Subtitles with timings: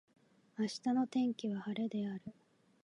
[0.57, 2.21] 明日の天気は晴れである。